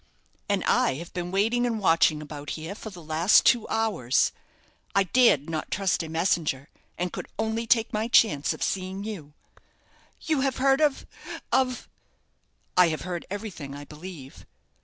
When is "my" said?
7.93-8.07